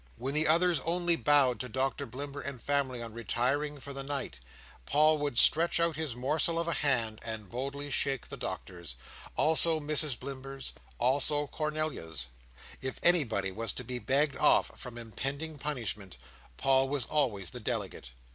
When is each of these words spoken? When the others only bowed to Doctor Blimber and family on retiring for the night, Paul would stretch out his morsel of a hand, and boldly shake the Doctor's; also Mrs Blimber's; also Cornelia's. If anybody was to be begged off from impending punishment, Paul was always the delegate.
When 0.15 0.33
the 0.33 0.47
others 0.47 0.79
only 0.79 1.15
bowed 1.15 1.59
to 1.59 1.69
Doctor 1.69 2.07
Blimber 2.07 2.41
and 2.41 2.59
family 2.59 3.03
on 3.03 3.13
retiring 3.13 3.79
for 3.79 3.93
the 3.93 4.01
night, 4.01 4.39
Paul 4.87 5.19
would 5.19 5.37
stretch 5.37 5.79
out 5.79 5.95
his 5.95 6.15
morsel 6.15 6.57
of 6.57 6.67
a 6.67 6.73
hand, 6.73 7.19
and 7.23 7.47
boldly 7.51 7.91
shake 7.91 8.27
the 8.27 8.35
Doctor's; 8.35 8.95
also 9.35 9.79
Mrs 9.79 10.17
Blimber's; 10.19 10.73
also 10.97 11.45
Cornelia's. 11.45 12.29
If 12.81 12.99
anybody 13.03 13.51
was 13.51 13.73
to 13.73 13.83
be 13.83 13.99
begged 13.99 14.35
off 14.37 14.71
from 14.79 14.97
impending 14.97 15.59
punishment, 15.59 16.17
Paul 16.57 16.89
was 16.89 17.05
always 17.05 17.51
the 17.51 17.59
delegate. 17.59 18.09